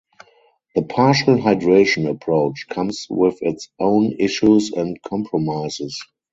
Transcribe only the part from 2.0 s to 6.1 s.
approach comes with its own issues and compromises.